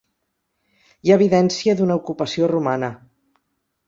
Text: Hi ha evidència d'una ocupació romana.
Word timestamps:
Hi 1.07 1.11
ha 1.11 1.17
evidència 1.19 1.75
d'una 1.81 1.97
ocupació 2.01 2.47
romana. 2.53 2.91